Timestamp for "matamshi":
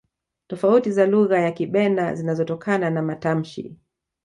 3.01-3.75